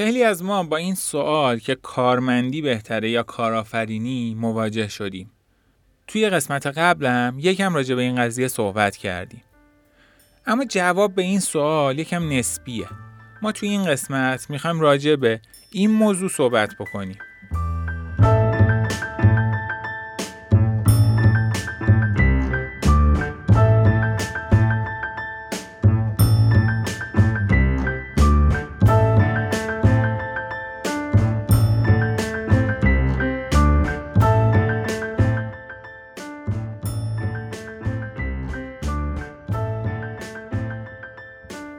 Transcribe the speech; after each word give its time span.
خیلی 0.00 0.24
از 0.24 0.42
ما 0.42 0.62
با 0.62 0.76
این 0.76 0.94
سوال 0.94 1.58
که 1.58 1.74
کارمندی 1.74 2.62
بهتره 2.62 3.10
یا 3.10 3.22
کارآفرینی 3.22 4.34
مواجه 4.34 4.88
شدیم. 4.88 5.30
توی 6.06 6.30
قسمت 6.30 6.66
قبلم 6.66 7.36
یکم 7.38 7.74
راجع 7.74 7.94
به 7.94 8.02
این 8.02 8.16
قضیه 8.16 8.48
صحبت 8.48 8.96
کردیم. 8.96 9.42
اما 10.46 10.64
جواب 10.64 11.14
به 11.14 11.22
این 11.22 11.40
سوال 11.40 11.98
یکم 11.98 12.32
نسبیه. 12.32 12.88
ما 13.42 13.52
توی 13.52 13.68
این 13.68 13.84
قسمت 13.84 14.50
می‌خوایم 14.50 14.80
راجع 14.80 15.16
به 15.16 15.40
این 15.72 15.90
موضوع 15.90 16.28
صحبت 16.28 16.74
بکنیم. 16.78 17.18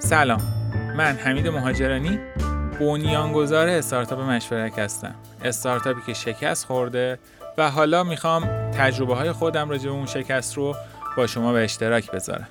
سلام. 0.04 0.42
من 0.98 1.16
حمید 1.16 1.48
مهاجرانی 1.48 2.20
بنیانگذار 2.80 3.68
استارتاپ 3.68 4.20
مشورک 4.20 4.74
هستم. 4.78 5.16
استارتاپی 5.44 6.02
که 6.08 6.14
شکست 6.14 6.66
خورده 6.66 7.20
و 7.58 7.70
حالا 7.70 8.04
می‌خوام 8.04 8.72
تجربه 8.72 9.16
های 9.16 9.32
خودم 9.32 9.70
راجع 9.70 9.84
به 9.84 9.90
اون 9.90 10.06
شکست 10.06 10.58
رو 10.58 10.76
با 11.18 11.28
شما 11.28 11.54
به 11.54 11.64
اشتراک 11.64 12.12
بذارم. 12.12 12.48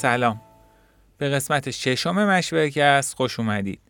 سلام. 0.00 0.40
به 1.18 1.28
قسمت 1.28 1.70
ششم 1.70 2.24
مشورکست 2.24 3.14
خوش 3.14 3.40
اومدید. 3.40 3.80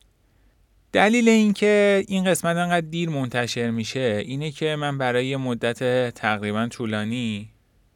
دلیل 0.93 1.29
اینکه 1.29 2.05
این 2.09 2.25
قسمت 2.25 2.57
انقدر 2.57 2.87
دیر 2.87 3.09
منتشر 3.09 3.71
میشه 3.71 4.23
اینه 4.27 4.51
که 4.51 4.77
من 4.77 4.99
برای 4.99 5.37
مدت 5.37 6.11
تقریبا 6.15 6.69
طولانی 6.69 7.51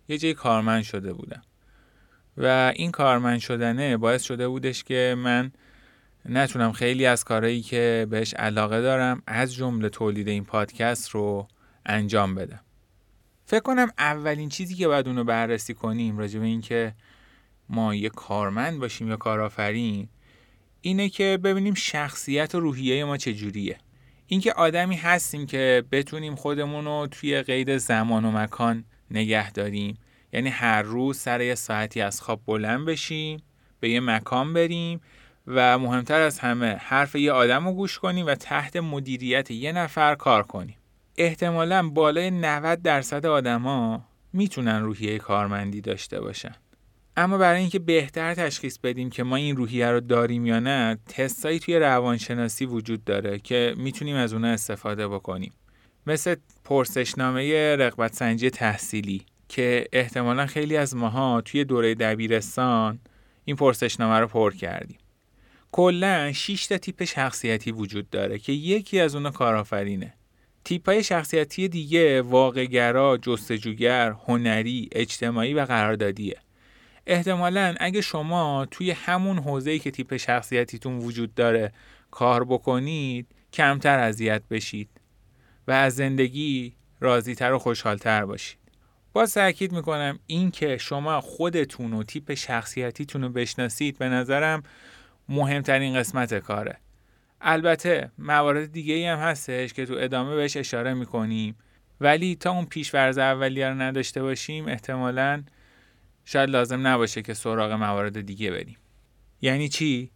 یه 0.09 0.19
جای 0.19 0.35
کارمند 0.35 0.83
شده 0.83 1.13
بودم. 1.13 1.43
و 2.37 2.73
این 2.77 2.91
کارمند 2.91 3.39
شدنه 3.39 3.97
باعث 3.97 4.23
شده 4.23 4.49
بودش 4.49 4.85
که 4.85 5.15
من 5.19 5.53
نتونم 6.29 6.73
خیلی 6.73 7.07
از 7.07 7.25
کارهایی 7.25 7.63
که 7.63 8.07
بهش 8.11 8.35
علاقه 8.35 8.81
دارم 8.81 9.23
از 9.27 9.55
جمله 9.55 9.89
تولید 9.89 10.29
این 10.29 10.45
پادکست 10.45 11.11
رو 11.11 11.49
انجام 11.87 12.35
بدم. 12.35 12.61
فکر 13.47 13.61
کنم 13.61 13.89
اولین 13.99 14.49
چیزی 14.49 14.75
که 14.75 14.89
باید 14.89 15.09
اونو 15.09 15.25
بررسی 15.25 15.75
کنیم 15.75 16.19
راجع 16.19 16.41
به 16.41 16.47
اینکه 16.47 16.95
ما 17.69 17.95
یه 17.95 18.09
کارمند 18.09 18.79
باشیم 18.79 19.09
یا 19.09 19.17
کارآفرین 19.17 20.09
اینه 20.81 21.09
که 21.09 21.39
ببینیم 21.45 21.75
شخصیت 21.75 22.55
و 22.55 22.61
روحیه 22.61 23.05
ما 23.05 23.17
چجوریه. 23.17 23.79
اینکه 24.27 24.53
آدمی 24.53 24.97
هستیم 24.97 25.47
که 25.47 25.85
بتونیم 25.93 26.35
خودمون 26.35 26.85
رو 26.85 27.09
توی 27.11 27.43
قید 27.43 27.77
زمان 27.77 28.25
و 28.25 28.31
مکان 28.31 28.85
نگه 29.11 29.51
داریم. 29.51 29.99
یعنی 30.33 30.49
هر 30.49 30.83
روز 30.83 31.19
سر 31.19 31.41
یه 31.41 31.55
ساعتی 31.55 32.01
از 32.01 32.21
خواب 32.21 32.41
بلند 32.47 32.87
بشیم 32.87 33.43
به 33.81 33.91
یه 33.91 34.01
مکان 34.01 34.53
بریم 34.53 35.01
و 35.47 35.79
مهمتر 35.79 36.21
از 36.21 36.39
همه 36.39 36.77
حرف 36.81 37.15
یه 37.15 37.33
آدم 37.33 37.67
رو 37.67 37.73
گوش 37.73 37.99
کنیم 37.99 38.27
و 38.27 38.35
تحت 38.35 38.77
مدیریت 38.77 39.51
یه 39.51 39.73
نفر 39.73 40.15
کار 40.15 40.43
کنیم. 40.43 40.77
احتمالا 41.17 41.89
بالای 41.89 42.31
90 42.31 42.83
درصد 42.83 43.27
آدما 43.27 44.05
می‌تونن 44.33 44.83
روحیه 44.83 45.19
کارمندی 45.19 45.81
داشته 45.81 46.21
باشن. 46.21 46.55
اما 47.17 47.39
برای 47.39 47.61
اینکه 47.61 47.79
بهتر 47.79 48.35
تشخیص 48.35 48.79
بدیم 48.79 49.11
که 49.11 49.23
ما 49.23 49.37
این 49.37 49.57
روحیه 49.57 49.91
رو 49.91 50.01
داریم 50.01 50.47
یا 50.47 50.61
نه 50.61 50.99
تستایی 51.09 51.59
توی 51.59 51.79
روانشناسی 51.79 52.67
وجود 52.67 53.05
داره 53.05 53.39
که 53.39 53.75
می‌تونیم 53.77 54.17
از 54.17 54.33
اونها 54.33 54.51
استفاده 54.51 55.09
بکنیم. 55.09 55.53
مثل 56.07 56.37
پرسشنامه 56.65 57.77
رقبت 57.77 58.15
سنجی 58.15 58.51
تحصیلی 58.51 59.23
که 59.49 59.87
احتمالا 59.93 60.47
خیلی 60.47 60.77
از 60.77 60.97
ماها 60.97 61.41
توی 61.41 61.65
دوره 61.65 61.95
دبیرستان 61.95 62.99
این 63.45 63.57
پرسشنامه 63.57 64.19
رو 64.19 64.27
پر 64.27 64.55
کردیم. 64.55 64.99
کلا 65.73 66.33
6 66.33 66.67
تا 66.67 66.79
تیپ 66.79 67.05
شخصیتی 67.05 67.73
وجود 67.73 68.11
داره 68.11 68.39
که 68.39 68.53
یکی 68.53 69.01
از 69.01 69.15
اونها 69.15 69.31
کارآفرینه. 69.31 70.15
تیپ 70.65 70.89
های 70.89 71.03
شخصیتی 71.03 71.69
دیگه 71.69 72.23
واقعگرا، 72.23 73.19
جستجوگر، 73.23 74.11
هنری، 74.11 74.89
اجتماعی 74.93 75.55
و 75.55 75.65
قراردادیه. 75.65 76.44
احتمالا 77.07 77.75
اگه 77.81 78.01
شما 78.01 78.67
توی 78.71 78.91
همون 78.91 79.39
حوزه‌ای 79.39 79.79
که 79.79 79.91
تیپ 79.91 80.17
شخصیتیتون 80.17 80.99
وجود 80.99 81.35
داره 81.35 81.73
کار 82.11 82.45
بکنید 82.45 83.27
کمتر 83.53 83.99
اذیت 83.99 84.43
بشید 84.51 84.89
و 85.69 85.73
از 85.73 85.97
زندگی 85.97 86.75
راضیتر 87.01 87.53
و 87.53 87.59
خوشحالتر 87.59 88.25
باشید. 88.25 88.59
باز 89.13 89.35
تاکید 89.35 89.73
می‌کنم 89.73 90.19
این 90.27 90.51
که 90.51 90.77
شما 90.77 91.21
خودتون 91.21 91.93
و 91.93 92.03
تیپ 92.03 92.35
شخصیتیتون 92.35 93.23
رو 93.23 93.29
بشناسید 93.29 93.99
به 93.99 94.09
نظرم 94.09 94.63
مهمترین 95.29 95.95
قسمت 95.95 96.35
کاره. 96.35 96.79
البته 97.41 98.11
موارد 98.19 98.73
دیگه 98.73 99.13
هم 99.13 99.19
هستش 99.19 99.73
که 99.73 99.87
تو 99.87 99.95
ادامه 99.99 100.37
بهش 100.37 100.57
اشاره 100.57 100.95
می‌کنیم. 100.95 101.57
ولی 102.01 102.37
تا 102.37 102.51
اون 102.51 102.65
پیشورز 102.65 103.19
اولیه 103.19 103.69
رو 103.69 103.83
نداشته 103.83 104.23
باشیم 104.23 104.69
احتمالاً 104.69 105.43
شاید 106.25 106.51
لازم 106.51 106.87
نباشه 106.87 107.23
که 107.23 107.35
سراغ 107.35 107.73
موارد 107.73 108.21
دیگه 108.21 108.51
بریم. 108.51 108.77
یعنی 109.41 109.69
چی؟ 109.69 110.11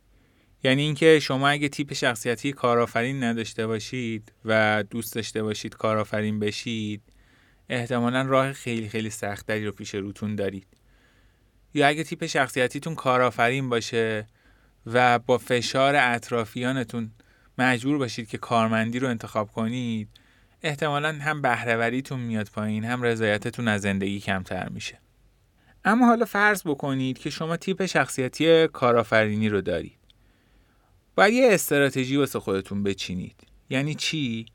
یعنی 0.65 0.83
اینکه 0.83 1.19
شما 1.21 1.49
اگه 1.49 1.69
تیپ 1.69 1.93
شخصیتی 1.93 2.53
کارآفرین 2.53 3.25
نداشته 3.25 3.67
باشید 3.67 4.33
و 4.45 4.85
دوست 4.91 5.15
داشته 5.15 5.43
باشید 5.43 5.77
کارآفرین 5.77 6.39
بشید 6.39 7.03
احتمالا 7.69 8.23
راه 8.23 8.53
خیلی 8.53 8.89
خیلی 8.89 9.11
سختری 9.11 9.67
رو 9.67 9.73
پیش 9.73 9.95
روتون 9.95 10.37
دارید. 10.37 10.67
یا 11.75 11.89
اگه 11.89 12.05
تیپ 12.05 12.27
شخصیتیتون 12.27 12.95
کارآفرین 12.95 13.69
باشه 13.69 14.27
و 14.87 15.19
با 15.19 15.39
فشار 15.39 15.97
اطرافیانتون 15.97 17.11
مجبور 17.59 17.99
باشید 17.99 18.29
که 18.29 18.39
کارمندی 18.39 18.99
رو 18.99 19.09
انتخاب 19.09 19.53
کنید 19.53 20.09
احتمالا 20.63 21.13
هم 21.13 21.43
بهرهوریتون 21.43 22.21
میاد 22.21 22.49
پایین 22.49 22.85
هم 22.85 23.03
رضایتتون 23.03 23.69
از 23.69 23.81
زندگی 23.81 24.21
کمتر 24.21 24.69
میشه. 24.69 24.99
اما 25.89 26.07
حالا 26.07 26.25
فرض 26.25 26.63
بکنید 26.67 27.19
که 27.19 27.31
شما 27.31 27.57
تیپ 27.57 27.87
شخصیتی 27.87 28.69
کارآفرینی 28.69 29.49
رو 29.49 29.61
دارید. 29.61 29.99
باید 31.15 31.35
یه 31.35 31.49
استراتژی 31.53 32.17
واسه 32.17 32.41
خودتون 32.41 32.83
بچینید. 32.83 33.47
یعنی 33.71 33.95
چی؟ 33.95 34.47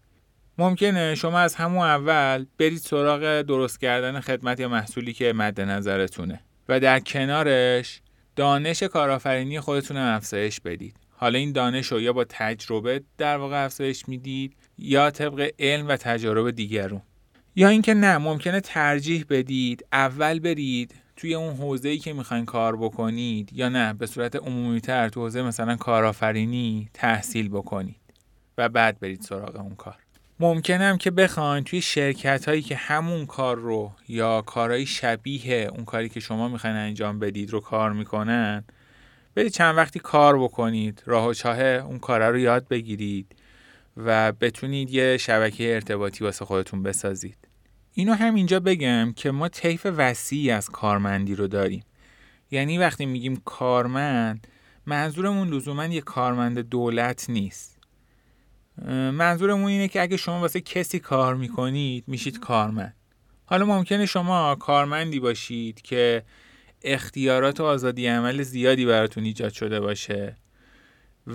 ممکنه 0.57 1.15
شما 1.15 1.39
از 1.39 1.55
همون 1.55 1.85
اول 1.85 2.45
برید 2.57 2.77
سراغ 2.77 3.41
درست 3.41 3.81
کردن 3.81 4.19
خدمت 4.19 4.59
یا 4.59 4.69
محصولی 4.69 5.13
که 5.13 5.33
مد 5.33 5.61
نظرتونه 5.61 6.39
و 6.69 6.79
در 6.79 6.99
کنارش 6.99 8.01
دانش 8.35 8.83
کارآفرینی 8.83 9.59
خودتون 9.59 9.97
هم 9.97 10.15
افزایش 10.15 10.59
بدید. 10.59 10.95
حالا 11.09 11.39
این 11.39 11.51
دانش 11.51 11.91
رو 11.91 12.01
یا 12.01 12.13
با 12.13 12.23
تجربه 12.23 13.03
در 13.17 13.37
واقع 13.37 13.65
افزایش 13.65 14.09
می‌دید 14.09 14.55
یا 14.77 15.11
طبق 15.11 15.51
علم 15.59 15.87
و 15.87 15.97
تجارب 15.97 16.51
دیگرون 16.51 17.01
یا 17.55 17.67
اینکه 17.67 17.93
نه 17.93 18.17
ممکنه 18.17 18.59
ترجیح 18.59 19.25
بدید 19.29 19.85
اول 19.91 20.39
برید 20.39 21.02
توی 21.15 21.35
اون 21.35 21.55
حوزه 21.55 21.89
ای 21.89 21.97
که 21.97 22.13
می‌خواین 22.13 22.45
کار 22.45 22.77
بکنید 22.77 23.53
یا 23.53 23.69
نه 23.69 23.93
به 23.93 24.05
صورت 24.05 24.35
عمومی 24.35 24.81
تر 24.81 25.09
تو 25.09 25.21
حوزه 25.21 25.41
مثلا 25.41 25.75
کارآفرینی 25.75 26.89
تحصیل 26.93 27.49
بکنید 27.49 27.95
و 28.57 28.69
بعد 28.69 28.99
برید 28.99 29.21
سراغ 29.21 29.55
اون 29.55 29.75
کار. 29.75 29.95
ممکنم 30.39 30.97
که 30.97 31.11
بخواین 31.11 31.63
توی 31.63 31.81
شرکت 31.81 32.47
هایی 32.47 32.61
که 32.61 32.75
همون 32.75 33.25
کار 33.25 33.57
رو 33.57 33.91
یا 34.07 34.41
کارهای 34.41 34.85
شبیه 34.85 35.69
اون 35.75 35.85
کاری 35.85 36.09
که 36.09 36.19
شما 36.19 36.47
می‌خواین 36.47 36.75
انجام 36.75 37.19
بدید 37.19 37.49
رو 37.51 37.59
کار 37.59 37.93
می‌کنن 37.93 38.63
برید 39.35 39.51
چند 39.51 39.77
وقتی 39.77 39.99
کار 39.99 40.39
بکنید 40.39 41.03
راه 41.05 41.27
و 41.27 41.33
چاه 41.33 41.59
اون 41.61 41.99
کاره 41.99 42.29
رو 42.29 42.37
یاد 42.37 42.67
بگیرید 42.67 43.35
و 43.97 44.31
بتونید 44.31 44.89
یه 44.89 45.17
شبکه 45.17 45.73
ارتباطی 45.73 46.23
واسه 46.23 46.45
خودتون 46.45 46.83
بسازید. 46.83 47.37
اینو 47.93 48.13
هم 48.13 48.35
اینجا 48.35 48.59
بگم 48.59 49.13
که 49.15 49.31
ما 49.31 49.47
طیف 49.47 49.87
وسیعی 49.97 50.51
از 50.51 50.69
کارمندی 50.69 51.35
رو 51.35 51.47
داریم. 51.47 51.83
یعنی 52.51 52.77
وقتی 52.77 53.05
میگیم 53.05 53.41
کارمند 53.45 54.47
منظورمون 54.85 55.47
لزوما 55.47 55.85
یه 55.85 56.01
کارمند 56.01 56.59
دولت 56.59 57.29
نیست. 57.29 57.79
منظورمون 58.87 59.71
اینه 59.71 59.87
که 59.87 60.01
اگه 60.01 60.17
شما 60.17 60.39
واسه 60.39 60.61
کسی 60.61 60.99
کار 60.99 61.35
می‌کنید 61.35 62.03
میشید 62.07 62.39
کارمند. 62.39 62.95
حالا 63.45 63.65
ممکنه 63.65 64.05
شما 64.05 64.55
کارمندی 64.55 65.19
باشید 65.19 65.81
که 65.81 66.23
اختیارات 66.81 67.59
و 67.59 67.63
آزادی 67.63 68.07
عمل 68.07 68.43
زیادی 68.43 68.85
براتون 68.85 69.23
ایجاد 69.23 69.53
شده 69.53 69.79
باشه 69.79 70.35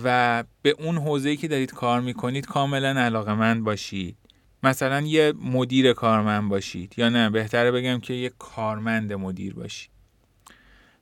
و 0.03 0.43
به 0.61 0.75
اون 0.79 0.97
حوزه‌ای 0.97 1.37
که 1.37 1.47
دارید 1.47 1.71
کار 1.73 2.01
می‌کنید 2.01 2.45
کاملا 2.45 2.89
علاقمند 2.89 3.63
باشید. 3.63 4.17
مثلا 4.63 5.01
یه 5.01 5.33
مدیر 5.41 5.93
کارمند 5.93 6.49
باشید 6.49 6.93
یا 6.97 7.09
نه 7.09 7.29
بهتره 7.29 7.71
بگم 7.71 7.99
که 7.99 8.13
یه 8.13 8.31
کارمند 8.39 9.13
مدیر 9.13 9.53
باشید. 9.53 9.89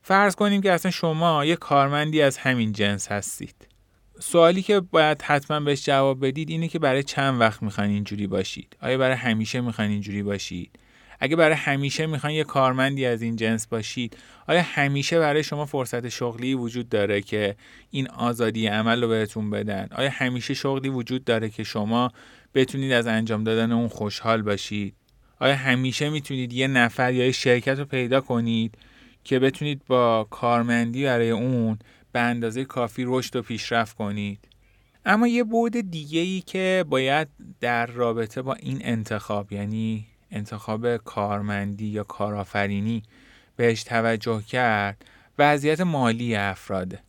فرض 0.01 0.35
کنیم 0.35 0.61
که 0.61 0.71
اصلا 0.71 0.91
شما 0.91 1.45
یه 1.45 1.55
کارمندی 1.55 2.21
از 2.21 2.37
همین 2.37 2.71
جنس 2.71 3.11
هستید. 3.11 3.67
سوالی 4.19 4.61
که 4.61 4.79
باید 4.79 5.21
حتما 5.21 5.59
بهش 5.59 5.85
جواب 5.85 6.27
بدید 6.27 6.49
اینه 6.49 6.67
که 6.67 6.79
برای 6.79 7.03
چند 7.03 7.39
وقت 7.39 7.63
می‌خواین 7.63 7.91
اینجوری 7.91 8.27
باشید؟ 8.27 8.77
آیا 8.81 8.97
برای 8.97 9.15
همیشه 9.15 9.61
می‌خواین 9.61 9.91
اینجوری 9.91 10.23
باشید؟ 10.23 10.79
اگه 11.19 11.35
برای 11.35 11.55
همیشه 11.55 12.05
می‌خواین 12.05 12.37
یه 12.37 12.43
کارمندی 12.43 13.05
از 13.05 13.21
این 13.21 13.35
جنس 13.35 13.67
باشید 13.67 14.17
آیا 14.47 14.61
همیشه 14.61 15.19
برای 15.19 15.43
شما 15.43 15.65
فرصت 15.65 16.09
شغلی 16.09 16.53
وجود 16.53 16.89
داره 16.89 17.21
که 17.21 17.55
این 17.91 18.09
آزادی 18.09 18.67
عمل 18.67 19.01
رو 19.01 19.07
بهتون 19.07 19.49
بدن؟ 19.49 19.87
آیا 19.91 20.09
همیشه 20.13 20.53
شغلی 20.53 20.89
وجود 20.89 21.23
داره 21.23 21.49
که 21.49 21.63
شما 21.63 22.11
بتونید 22.57 22.91
از 22.91 23.07
انجام 23.07 23.43
دادن 23.43 23.71
اون 23.71 23.87
خوشحال 23.87 24.41
باشید. 24.41 24.93
آیا 25.39 25.55
همیشه 25.55 26.09
می‌تونید 26.09 26.53
یه 26.53 26.67
نفر 26.67 27.13
یا 27.13 27.25
یه 27.25 27.31
شرکت 27.31 27.79
رو 27.79 27.85
پیدا 27.85 28.21
کنید 28.21 28.77
که 29.23 29.39
بتونید 29.39 29.81
با 29.87 30.27
کارمندی 30.29 31.03
برای 31.03 31.29
اون 31.29 31.79
به 32.11 32.19
اندازه 32.19 32.65
کافی 32.65 33.03
رشد 33.05 33.35
و 33.35 33.41
پیشرفت 33.41 33.97
کنید؟ 33.97 34.47
اما 35.05 35.27
یه 35.27 35.43
بود 35.43 35.91
دیگه 35.91 36.19
ای 36.19 36.41
که 36.41 36.85
باید 36.89 37.27
در 37.59 37.85
رابطه 37.85 38.41
با 38.41 38.53
این 38.53 38.79
انتخاب 38.81 39.53
یعنی 39.53 40.07
انتخاب 40.31 40.97
کارمندی 40.97 41.87
یا 41.87 42.03
کارآفرینی 42.03 43.03
بهش 43.55 43.83
توجه 43.83 44.41
کرد 44.41 45.05
وضعیت 45.39 45.81
مالی 45.81 46.35
افراده. 46.35 46.99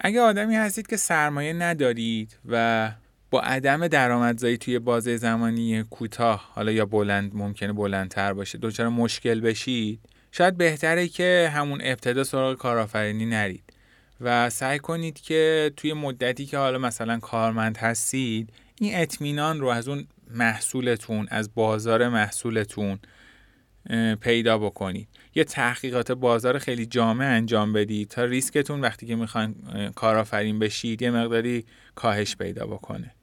اگه 0.00 0.20
آدمی 0.20 0.54
هستید 0.54 0.86
که 0.86 0.96
سرمایه 0.96 1.52
ندارید 1.52 2.38
و 2.48 2.92
با 3.32 3.40
عدم 3.40 3.88
درآمدزایی 3.88 4.56
توی 4.56 4.78
بازه 4.78 5.16
زمانی 5.16 5.82
کوتاه 5.82 6.50
حالا 6.54 6.72
یا 6.72 6.86
بلند 6.86 7.30
ممکنه 7.34 7.72
بلندتر 7.72 8.32
باشه 8.32 8.58
دچار 8.58 8.88
مشکل 8.88 9.40
بشید 9.40 10.00
شاید 10.32 10.56
بهتره 10.56 11.08
که 11.08 11.50
همون 11.54 11.80
ابتدا 11.82 12.24
سراغ 12.24 12.58
کارآفرینی 12.58 13.26
نرید 13.26 13.72
و 14.20 14.50
سعی 14.50 14.78
کنید 14.78 15.20
که 15.20 15.72
توی 15.76 15.92
مدتی 15.92 16.46
که 16.46 16.58
حالا 16.58 16.78
مثلا 16.78 17.18
کارمند 17.18 17.76
هستید 17.76 18.52
این 18.80 18.96
اطمینان 18.96 19.60
رو 19.60 19.68
از 19.68 19.88
اون 19.88 20.06
محصولتون 20.30 21.26
از 21.30 21.54
بازار 21.54 22.08
محصولتون 22.08 22.98
پیدا 24.20 24.58
بکنید. 24.58 25.08
یه 25.34 25.44
تحقیقات 25.44 26.12
بازار 26.12 26.58
خیلی 26.58 26.86
جامع 26.86 27.24
انجام 27.24 27.72
بدید 27.72 28.08
تا 28.08 28.24
ریسکتون 28.24 28.80
وقتی 28.80 29.06
که 29.06 29.16
می‌خواین 29.16 29.54
کارآفرین 29.94 30.58
بشید 30.58 31.02
یه 31.02 31.10
مقداری 31.10 31.64
کاهش 31.94 32.36
پیدا 32.36 32.66
بکنه. 32.66 33.14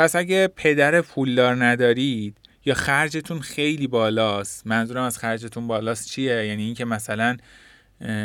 پس 0.00 0.16
اگه 0.16 0.48
پدر 0.56 1.00
پولدار 1.00 1.64
ندارید 1.64 2.36
یا 2.64 2.74
خرجتون 2.74 3.40
خیلی 3.40 3.86
بالاست 3.86 4.66
منظورم 4.66 5.02
از 5.02 5.18
خرجتون 5.18 5.66
بالاست 5.66 6.06
چیه؟ 6.08 6.46
یعنی 6.46 6.62
اینکه 6.62 6.84
مثلا 6.84 7.36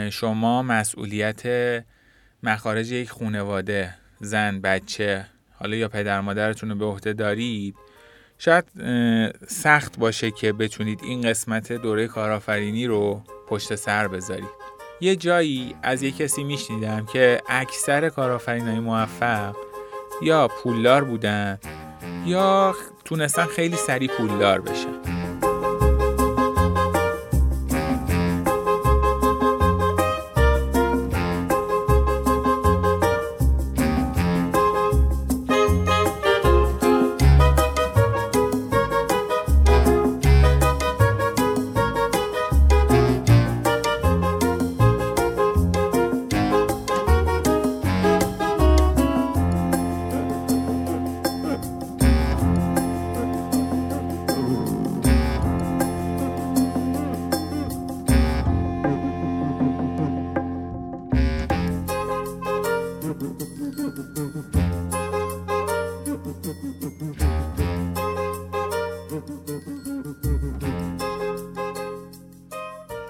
شما 0.09 0.61
مسئولیت 0.61 1.43
مخارج 2.43 2.91
یک 2.91 3.09
خونواده 3.09 3.93
زن 4.19 4.61
بچه 4.61 5.25
حالا 5.53 5.75
یا 5.75 5.87
پدر 5.87 6.21
مادرتون 6.21 6.69
رو 6.69 6.75
به 6.75 6.85
عهده 6.85 7.13
دارید 7.13 7.75
شاید 8.37 8.65
سخت 9.47 9.99
باشه 9.99 10.31
که 10.31 10.53
بتونید 10.53 10.99
این 11.03 11.21
قسمت 11.21 11.71
دوره 11.71 12.07
کارآفرینی 12.07 12.87
رو 12.87 13.21
پشت 13.47 13.75
سر 13.75 14.07
بذارید. 14.07 14.65
یه 15.01 15.15
جایی 15.15 15.75
از 15.83 16.03
یه 16.03 16.11
کسی 16.11 16.43
میشنیدم 16.43 17.05
که 17.05 17.41
اکثر 17.49 18.09
کارآفرینای 18.09 18.79
موفق 18.79 19.55
یا 20.21 20.47
پولدار 20.47 21.03
بودن 21.03 21.59
یا 22.25 22.75
تونستن 23.05 23.45
خیلی 23.45 23.75
سریع 23.75 24.09
پولدار 24.17 24.61
بشن. 24.61 25.14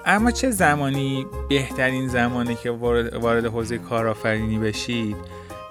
اما 0.08 0.30
چه 0.30 0.50
زمانی 0.50 1.26
بهترین 1.48 2.08
زمانی 2.08 2.54
که 2.54 2.70
وارد, 2.70 3.14
وارد 3.14 3.46
حوزه 3.46 3.78
کارآفرینی 3.78 4.58
بشید؟ 4.58 5.16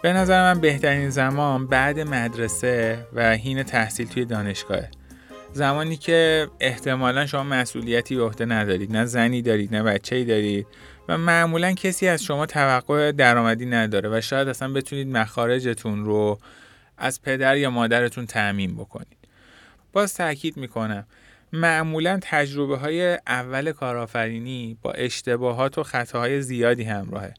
به 0.04 0.14
نظر 0.14 0.54
من 0.54 0.62
بهترین 0.62 1.10
زمان 1.10 1.68
بعد 1.68 2.00
مدرسه 2.00 3.08
و 3.14 3.36
حین 3.38 3.64
تحصیل 3.64 4.08
توی 4.08 4.26
دانشگاه. 4.26 4.82
زمانی 5.54 5.98
که 5.98 6.48
احتمالا 6.60 7.26
شما 7.26 7.44
مسئولیتی 7.44 8.16
به 8.16 8.24
عهده 8.24 8.46
ندارید 8.46 8.92
نه 8.92 9.06
زنی 9.06 9.42
دارید 9.42 9.76
نه 9.76 9.84
بچه‌ای 9.84 10.26
دارید 10.26 10.68
و 11.10 11.18
معمولا 11.18 11.74
کسی 11.74 12.08
از 12.08 12.24
شما 12.24 12.46
توقع 12.46 13.12
درآمدی 13.12 13.65
نداره 13.65 14.10
و 14.10 14.22
شاید 14.22 14.48
اصلا 14.48 14.74
بتونید 14.74 15.08
مخارجتون 15.08 16.06
رو 16.06 16.39
از 16.98 17.22
پدر 17.22 17.58
یا 17.58 17.70
مادرتون 17.70 18.25
تعمین 18.25 18.75
بکنید. 18.75 19.18
باز 19.94 20.13
تاکید 20.13 20.58
می‌کنم 20.58 21.06
معمولا 21.54 22.20
تجربه 22.22 22.78
های 22.78 23.20
اول 23.28 23.72
کارآفرینی 23.72 24.78
با 24.82 24.92
اشتباهات 24.92 25.78
و 25.78 25.84
خطاهای 25.84 26.42
زیادی 26.42 26.84
همراهه 26.84 27.34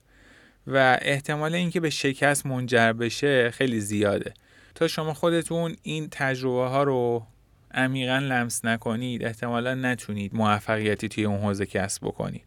و 0.66 0.98
احتمال 1.02 1.54
اینکه 1.54 1.80
به 1.80 1.90
شکست 1.90 2.46
منجر 2.46 2.92
بشه 2.92 3.50
خیلی 3.50 3.80
زیاده. 3.80 4.34
تا 4.74 4.88
شما 4.88 5.14
خودتون 5.14 5.76
این 5.82 6.08
تجربه 6.10 6.68
ها 6.68 6.82
رو 6.82 7.26
عمیقا 7.74 8.18
لمس 8.18 8.64
نکنید 8.64 9.24
احتمالا 9.24 9.74
نتونید 9.74 10.34
موفقیتی 10.34 11.08
توی 11.08 11.24
اون 11.24 11.40
حوزه 11.40 11.66
کسب 11.66 12.06
بکنید. 12.06 12.44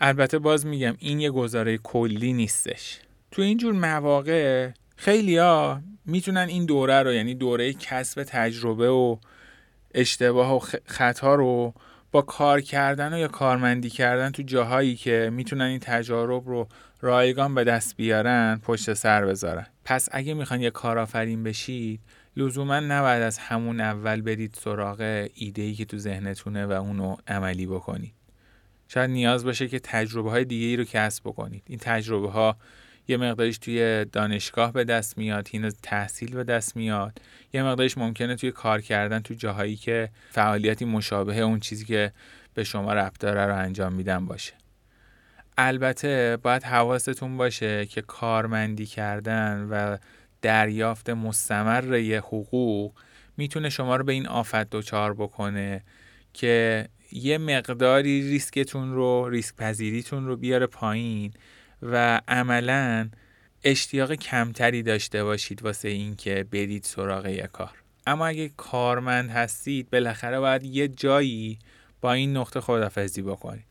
البته 0.00 0.38
باز 0.38 0.66
میگم 0.66 0.96
این 0.98 1.20
یه 1.20 1.30
گزاره 1.30 1.78
کلی 1.78 2.32
نیستش. 2.32 3.00
تو 3.30 3.42
اینجور 3.42 3.72
مواقع 3.72 4.70
خیلی 4.96 5.36
ها 5.38 5.80
می‌تونن 6.06 6.48
این 6.48 6.66
دوره 6.66 7.02
رو 7.02 7.12
یعنی 7.12 7.34
دوره 7.34 7.72
کسب 7.72 8.22
تجربه 8.22 8.90
و 8.90 9.16
اشتباه 9.96 10.56
و 10.56 10.58
خطا 10.86 11.34
رو 11.34 11.74
با 12.12 12.22
کار 12.22 12.60
کردن 12.60 13.14
و 13.14 13.18
یا 13.18 13.28
کارمندی 13.28 13.90
کردن 13.90 14.30
تو 14.30 14.42
جاهایی 14.42 14.96
که 14.96 15.30
می‌تونن 15.32 15.64
این 15.64 15.78
تجارب 15.78 16.48
رو 16.48 16.68
رایگان 17.00 17.54
به 17.54 17.64
دست 17.64 17.96
بیارن 17.96 18.60
پشت 18.62 18.94
سر 18.94 19.26
بذارن. 19.26 19.66
پس 19.84 20.08
اگه 20.12 20.34
می‌خوان 20.34 20.60
یه 20.60 20.70
کارآفرین 20.70 21.42
بشید 21.42 22.00
لزوما 22.36 22.80
نباید 22.80 23.22
از 23.22 23.38
همون 23.38 23.80
اول 23.80 24.20
برید 24.20 24.58
سراغ 24.60 25.28
ایده 25.34 25.72
که 25.72 25.84
تو 25.84 25.98
ذهنتونه 25.98 26.66
و 26.66 26.72
اونو 26.72 27.16
عملی 27.28 27.66
بکنید. 27.66 28.12
شاید 28.88 29.10
نیاز 29.10 29.44
باشه 29.44 29.68
که 29.68 29.78
تجربه 29.78 30.30
های 30.30 30.44
دیگه 30.44 30.66
ای 30.66 30.76
رو 30.76 30.84
کسب 30.84 31.24
بکنید. 31.24 31.62
این 31.66 31.78
تجربه 31.78 32.30
ها 32.30 32.56
یه 33.08 33.16
مقدارش 33.16 33.58
توی 33.58 34.04
دانشگاه 34.04 34.72
به 34.72 34.84
دست 34.84 35.18
میاد 35.18 35.48
این 35.50 35.70
تحصیل 35.82 36.34
به 36.34 36.44
دست 36.44 36.76
میاد. 36.76 37.20
یه 37.52 37.62
مقدارش 37.62 37.98
ممکنه 37.98 38.36
توی 38.36 38.50
کار 38.50 38.80
کردن 38.80 39.20
تو 39.20 39.34
جاهایی 39.34 39.76
که 39.76 40.10
فعالیتی 40.30 40.84
مشابه 40.84 41.40
اون 41.40 41.60
چیزی 41.60 41.84
که 41.84 42.12
به 42.54 42.64
شما 42.64 42.94
ربط 42.94 43.18
داره 43.18 43.46
رو 43.46 43.56
انجام 43.56 43.92
میدن 43.92 44.26
باشه. 44.26 44.52
البته 45.58 46.38
باید 46.42 46.62
حواستون 46.62 47.36
باشه 47.36 47.86
که 47.86 48.02
کارمندی 48.02 48.86
کردن 48.86 49.66
و 49.70 49.96
دریافت 50.42 51.10
مستمر 51.10 51.98
یه 51.98 52.18
حقوق 52.18 52.92
می‌تونه 53.36 53.68
شما 53.68 53.96
رو 53.96 54.04
به 54.04 54.12
این 54.12 54.26
آفت 54.26 54.70
دچار 54.70 55.14
بکنه 55.14 55.84
که 56.32 56.88
یه 57.12 57.38
مقداری 57.38 58.30
ریسکتون 58.30 58.94
رو 58.94 59.28
ریسک 59.28 59.56
پذیریتون 59.56 60.26
رو 60.26 60.36
بیاره 60.36 60.66
پایین 60.66 61.32
و 61.82 62.20
عملا 62.28 63.08
اشتیاق 63.64 64.12
کمتری 64.12 64.82
داشته 64.82 65.24
باشید 65.24 65.62
واسه 65.62 65.88
اینکه 65.88 66.46
برید 66.52 66.84
سراغ 66.84 67.26
یه 67.26 67.48
کار. 67.52 67.72
اما 68.06 68.26
اگه 68.26 68.50
کارمند 68.56 69.30
هستید 69.30 69.90
بالاخره 69.90 70.40
باید 70.40 70.62
یه 70.62 70.88
جایی 70.88 71.58
با 72.00 72.12
این 72.12 72.36
نقطه 72.36 72.60
خدافزی 72.60 73.22
بکنید. 73.22 73.64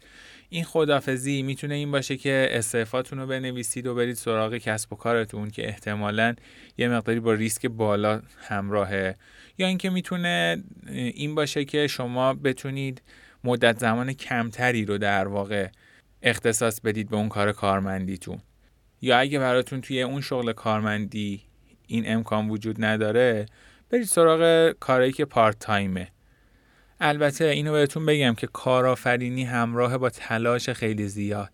این 0.49 0.63
خدافزی 0.63 1.41
می‌تونه 1.41 1.75
این 1.75 1.91
باشه 1.91 2.17
که 2.17 2.47
استعفاتون 2.51 3.19
رو 3.19 3.27
بنویسید 3.27 3.87
و 3.87 3.95
برید 3.95 4.15
سراغ 4.15 4.57
کسب 4.57 4.93
و 4.93 4.95
کارتون 4.95 5.49
که 5.49 5.67
احتمالا 5.67 6.35
یه 6.77 6.87
مقداری 6.87 7.19
با 7.19 7.33
ریسک 7.33 7.65
بالا 7.65 8.21
همراهه. 8.37 9.15
یا 9.57 9.67
اینکه 9.67 9.89
می‌تونه 9.89 10.63
این 10.87 11.35
باشه 11.35 11.65
که 11.65 11.87
شما 11.87 12.33
بتونید 12.33 13.01
مدت 13.43 13.79
زمان 13.79 14.13
کمتری 14.13 14.85
رو 14.85 14.97
در 14.97 15.27
واقع 15.27 15.67
اختصاص 16.25 16.81
بدید 16.81 17.09
به 17.09 17.15
اون 17.15 17.29
کار 17.29 17.51
کارمندیتون 17.51 18.37
یا 19.01 19.17
اگه 19.17 19.39
براتون 19.39 19.81
توی 19.81 20.01
اون 20.01 20.21
شغل 20.21 20.53
کارمندی 20.53 21.41
این 21.87 22.03
امکان 22.07 22.49
وجود 22.49 22.85
نداره 22.85 23.45
برید 23.89 24.05
سراغ 24.05 24.71
کاری 24.71 25.11
که 25.11 25.25
پارت 25.25 25.59
تایمه 25.59 26.07
البته 26.99 27.45
اینو 27.45 27.71
بهتون 27.71 28.05
بگم 28.05 28.35
که 28.35 28.47
کارآفرینی 28.47 29.43
همراه 29.43 29.97
با 29.97 30.09
تلاش 30.09 30.69
خیلی 30.69 31.07
زیاد. 31.07 31.51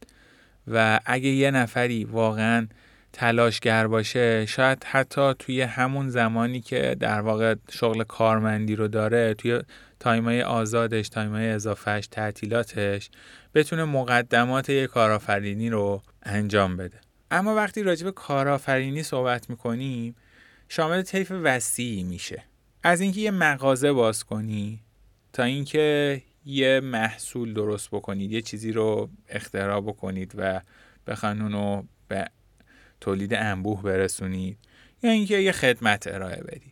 و 0.68 1.00
اگه 1.06 1.30
یه 1.30 1.51
نفری 1.51 2.06
واقعا 2.06 2.68
تلاشگر 3.13 3.88
باشه 3.88 4.46
شاید 4.46 4.84
حتی 4.84 5.34
توی 5.40 5.62
همون 5.62 6.10
زمانی 6.10 6.62
که 6.62 6.96
در 7.00 7.22
واقع 7.22 7.56
شغل 7.72 8.04
کارمندی 8.04 8.75
رو 8.75 8.88
داره 8.88 9.34
توی 9.34 9.62
time 10.01 10.34
ای 10.34 10.42
آزادش 10.41 11.10
time 11.10 11.42
ای 11.42 11.50
اضافهش 11.50 12.08
تعطیلاتش 12.08 13.10
بتونه 13.53 13.84
مقدمات 13.84 14.70
یه 14.70 14.88
کارآفرینی 14.88 15.70
رو 15.70 16.01
انجام 16.24 16.77
بده. 16.77 16.98
اما 17.31 17.55
وقتی 17.55 17.84
راجع 17.84 18.03
به 18.05 18.12
کارآفرینی 18.12 19.03
صحبت 19.03 19.50
می‌کنیم 19.50 20.15
شامل 20.70 21.01
طیف 21.01 21.31
وسیعی 21.43 22.03
میشه. 22.03 22.43
از 22.84 23.01
اینکه 23.01 23.22
یه 23.22 23.31
مغازه 23.31 23.91
باز 23.91 24.24
کنی 24.24 24.79
تا 25.34 25.43
اینکه 25.43 26.22
یه 26.46 26.79
محصول 26.79 27.53
درست 27.53 27.89
بکنید 27.91 28.31
یه 28.31 28.41
چیزی 28.41 28.72
رو 28.72 29.10
اختراع 29.29 29.81
بکنید 29.81 30.34
و 30.38 30.62
بخواین 31.08 31.51
رو 31.51 31.86
به 32.08 32.27
تولید 33.01 33.34
انبوه 33.34 33.84
برسونید 33.84 34.58
یا 35.03 35.12
اینکه 35.12 35.38
یه 35.38 35.51
خدمت 35.51 36.08
ارائه 36.08 36.43
بدید. 36.43 36.71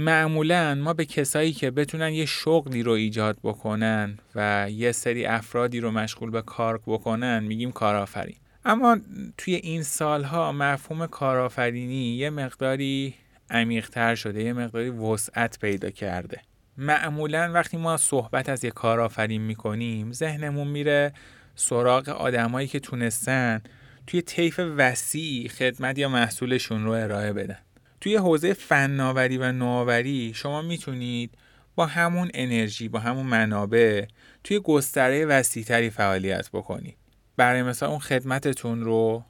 معمولا 0.00 0.74
ما 0.74 0.92
به 0.94 1.04
کسایی 1.04 1.52
که 1.52 1.70
بتونن 1.70 2.12
یه 2.12 2.26
شغلی 2.26 2.82
رو 2.82 2.92
ایجاد 2.92 3.38
بکنن 3.42 4.18
و 4.34 4.66
یه 4.70 4.92
سری 4.92 5.26
افرادی 5.26 5.80
رو 5.80 5.90
مشغول 5.90 6.30
به 6.30 6.42
کار 6.42 6.80
بکنن 6.86 7.44
میگیم 7.44 7.72
کارآفرین. 7.72 8.36
اما 8.64 8.98
توی 9.38 9.54
این 9.54 9.82
سالها 9.82 10.52
مفهوم 10.52 11.06
کارآفرینی 11.06 12.16
یه 12.16 12.30
مقداری 12.30 13.14
عمیقتر 13.50 14.14
شده 14.14 14.42
یه 14.42 14.52
مقداری 14.52 14.90
وسعت 14.90 15.58
پیدا 15.58 15.90
کرده. 15.90 16.40
معمولا 16.76 17.50
وقتی 17.54 17.76
ما 17.76 17.96
صحبت 17.96 18.48
از 18.48 18.64
یه 18.64 18.70
کارآفرین 18.70 19.42
می‌کنیم 19.42 20.12
ذهنمون 20.12 20.68
میره 20.68 21.12
سراغ 21.54 22.08
آدمایی 22.08 22.68
که 22.68 22.80
تونستن 22.80 23.62
توی 24.06 24.22
طیف 24.22 24.60
وسیع 24.76 25.48
خدمت 25.48 25.98
یا 25.98 26.08
محصولشون 26.08 26.84
رو 26.84 26.90
ارائه 26.90 27.32
بدن. 27.32 27.58
توی 28.00 28.16
حوزه 28.16 28.52
فناوری 28.52 29.38
و 29.38 29.52
نوآوری 29.52 30.32
شما 30.34 30.62
می‌تونید 30.62 31.38
با 31.74 31.86
همون 31.86 32.30
انرژی 32.34 32.88
با 32.88 32.98
همون 32.98 33.26
منابع 33.26 34.04
توی 34.44 34.60
گستره 34.60 35.26
وسیعتری 35.26 35.90
فعالیت 35.90 36.50
بکنید. 36.52 36.96
برای 37.36 37.62
مثلا 37.62 37.88
اون 37.88 37.98
خدمتتون 37.98 38.80
رو 38.80 39.24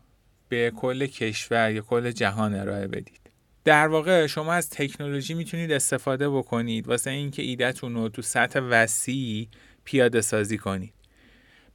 به 0.48 0.72
کل 0.76 1.06
کشور 1.06 1.70
یا 1.70 1.82
کل 1.82 2.10
جهان 2.10 2.54
ارائه 2.54 2.86
بدید. 2.86 3.20
در 3.64 3.88
واقع 3.88 4.26
شما 4.26 4.52
از 4.52 4.70
تکنولوژی 4.70 5.34
می‌تونید 5.34 5.72
استفاده 5.72 6.30
بکنید 6.30 6.88
واسه 6.88 7.10
اینکه 7.10 7.42
ایدهتون 7.42 7.94
رو 7.94 8.08
تو 8.08 8.22
سطح 8.22 8.60
وسیع 8.60 9.48
پیاده 9.84 10.20
سازی 10.20 10.58
کنید. 10.58 10.94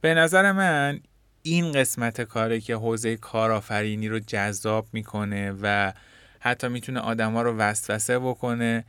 به 0.00 0.14
نظر 0.14 0.52
من 0.52 1.00
این 1.42 1.72
قسمت 1.72 2.20
کاره 2.20 2.60
که 2.60 2.74
حوزه 2.74 3.16
کارآفرینی 3.16 4.08
رو 4.08 4.18
جذاب 4.18 4.86
می‌کنه 4.92 5.54
و 5.62 5.92
حتی 6.46 6.68
می‌تونه 6.68 7.00
آدما 7.00 7.42
رو 7.42 7.56
وسوسه 7.56 8.18
بکنه 8.18 8.84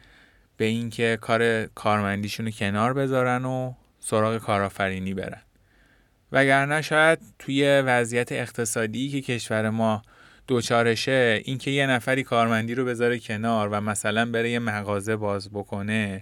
به 0.58 0.66
اینکه 0.66 1.18
کار 1.22 1.66
کارمندیشون 1.66 2.46
رو 2.46 2.52
کنار 2.52 2.94
بذارن 2.94 3.46
و 3.46 3.74
سراغ 4.00 4.38
کارآفرینی 4.38 5.14
برن. 5.14 5.42
وگرنه 6.32 6.82
شاید 6.82 7.20
توی 7.40 7.82
وضعیت 7.82 8.32
اقتصادی 8.32 9.10
که 9.10 9.22
کشور 9.22 9.70
ما 9.70 10.02
دوچارشه 10.48 11.42
اینکه 11.46 11.72
یه 11.72 11.88
نفری 11.88 12.24
کارمندی 12.24 12.76
رو 12.76 12.86
بذاره 12.86 13.20
کنار 13.20 13.70
و 13.70 13.82
مثلا 13.82 14.32
بره 14.32 14.50
یه 14.50 14.60
مغازه 14.60 15.16
باز 15.16 15.50
بکنه 15.50 16.22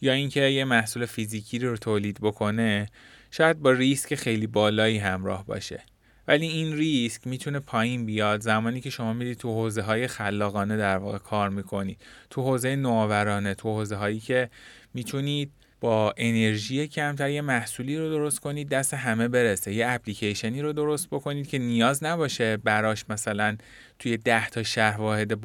یا 0.00 0.12
اینکه 0.12 0.40
یه 0.40 0.64
محصول 0.64 1.06
فیزیکی 1.06 1.58
رو 1.58 1.76
تولید 1.76 2.18
بکنه 2.20 2.88
شاید 3.30 3.58
با 3.58 3.70
ریسک 3.70 4.14
خیلی 4.14 4.46
بالایی 4.46 4.98
همراه 4.98 5.46
باشه. 5.46 5.82
ولی 6.30 6.46
این 6.46 6.76
ریسک 6.76 7.26
می‌تونه 7.26 7.60
پایین 7.60 8.06
بیاد. 8.06 8.40
زمانی 8.40 8.80
که 8.80 8.90
شما 8.90 9.12
میرید 9.12 9.38
تو 9.38 9.54
حوزه 9.54 9.82
های 9.82 10.06
خلاقانه 10.06 10.76
در 10.76 10.96
واقع 10.96 11.18
کار 11.18 11.48
می‌کنید 11.48 11.98
تو 12.30 12.42
حوزه 12.42 12.76
نوآورانه 12.76 13.54
تو 13.54 13.68
حوزه 13.68 13.96
هایی 13.96 14.20
که 14.20 14.50
می‌تونید 14.94 15.52
با 15.80 16.14
انرژی 16.16 16.88
کمتر 16.88 17.30
یه 17.30 17.40
محصولی 17.40 17.96
رو 17.96 18.10
درست 18.10 18.40
کنید 18.40 18.68
دست 18.68 18.94
همه 18.94 19.28
برسه. 19.28 19.74
یه 19.74 19.86
اپلیکیشنی 19.88 20.62
رو 20.62 20.72
درست 20.72 21.08
بکنید 21.10 21.48
که 21.48 21.58
نیاز 21.58 22.04
نباشه 22.04 22.56
براش 22.56 23.04
مثلا 23.08 23.56
توی 23.98 24.16
ده 24.16 24.48
تا 24.48 24.62
شهر 24.62 25.00
واحد 25.00 25.40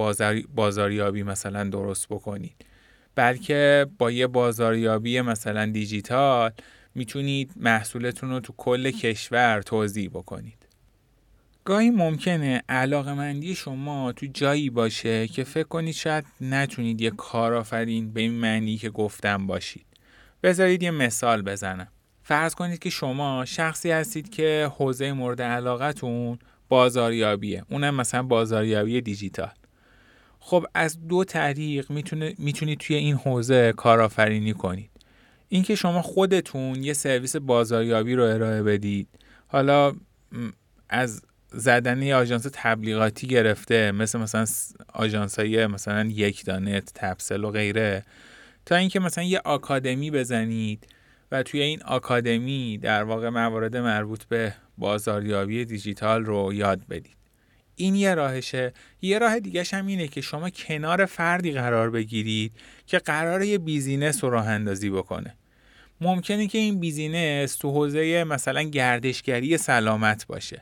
بازاریابی 0.56 1.24
مثلا 1.24 1.64
درست 1.64 2.08
بکنید 2.10 2.66
بلکه 3.16 3.88
با 3.98 4.12
یه 4.12 4.28
بازاریابی 4.28 5.22
مثلا 5.22 5.66
دیجیتال 5.66 6.52
می‌تونید 6.96 7.52
محصولتون 7.56 8.30
رو 8.30 8.40
تو 8.40 8.54
کل 8.58 8.92
کشور 8.92 9.62
توضیح 9.62 10.10
بکنید. 10.10 10.65
گاهی 11.66 11.90
ممکنه 11.90 12.64
علاقه 12.70 13.14
مندی 13.14 13.56
شما 13.56 14.12
تو 14.12 14.26
جایی 14.26 14.70
باشه 14.70 15.28
که 15.28 15.44
فکر 15.44 15.68
کنید 15.68 15.94
شاید 15.94 16.26
نتونید 16.42 17.02
یه 17.02 17.10
کارآفرین 17.10 18.14
به 18.14 18.22
این 18.22 18.34
معنی 18.34 18.78
که 18.78 18.90
گفتم 18.90 19.48
باشید. 19.48 19.86
بذارید 20.44 20.84
یه 20.84 20.92
مثال 20.92 21.42
بزنم. 21.42 21.88
فرض 22.24 22.56
کنید 22.56 22.80
که 22.80 22.90
شما 22.90 23.46
شخصی 23.46 23.92
هستید 23.92 24.30
که 24.30 24.72
حوزه 24.78 25.14
مورد 25.14 25.42
علاقتون 25.42 26.40
بازاریابیه. 26.70 27.64
اونم 27.70 27.96
مثلا 27.96 28.24
بازاریابی 28.24 29.02
دیجیتال. 29.02 29.52
خب 30.40 30.66
از 30.74 31.08
دو 31.08 31.24
طریق 31.24 31.92
می‌تونید 32.38 32.80
توی 32.80 32.96
این 32.96 33.16
حوزه 33.16 33.74
کارآفرینی 33.78 34.54
کنید. 34.54 34.90
اینکه 35.50 35.76
شما 35.76 36.02
خودتون 36.02 36.84
یه 36.84 36.94
سرویس 36.94 37.36
بازاریابی 37.36 38.16
رو 38.16 38.24
ارائه 38.24 38.64
بدید. 38.64 39.08
حالا 39.48 39.94
از 40.90 41.22
زدن 41.56 42.02
یه 42.02 42.16
آژانس 42.16 42.48
تبلیغاتی 42.54 43.28
گرفته 43.28 43.92
مثل 43.92 44.20
مثلا 44.20 44.46
آژانس 44.94 45.40
های 45.40 45.68
مثلا 45.68 46.06
یک 46.06 46.46
دانت 46.46 46.92
تپسل 46.96 47.44
و 47.44 47.52
غیره. 47.52 48.04
تا 48.66 48.76
اینکه 48.76 49.00
مثلا 49.00 49.24
یه 49.24 49.42
آکادمی 49.46 50.12
بزنید 50.12 50.88
و 51.32 51.44
توی 51.44 51.62
این 51.62 51.84
آکادمی 51.84 52.78
در 52.78 53.04
واقع 53.04 53.30
موارد 53.30 53.78
مربوط 53.78 54.24
به 54.24 54.54
بازاریابی 54.78 55.66
دیجیتال 55.66 56.26
رو 56.26 56.54
یاد 56.54 56.88
بدید. 56.90 57.16
این 57.76 57.96
یه 57.96 58.16
راهشه. 58.16 58.74
یه 59.02 59.20
راه 59.20 59.40
دیگه 59.40 59.64
هم 59.74 59.88
اینه 59.88 60.08
که 60.08 60.22
شما 60.22 60.50
کنار 60.50 61.06
فردی 61.06 61.52
قرار 61.52 61.90
بگیرید 61.90 62.52
که 62.88 63.00
قراره 63.00 63.44
یه 63.44 63.58
business 63.58 64.24
رو 64.24 64.30
راه 64.30 64.48
اندازی 64.48 64.90
بکنه. 64.90 65.36
ممکنه 66.02 66.48
که 66.48 66.58
این 66.58 66.80
business 66.80 67.56
تو 67.56 67.72
حوزه 67.72 68.24
مثلا 68.24 68.64
گردشگری 68.64 69.58
سلامت 69.58 70.28
باشه. 70.28 70.62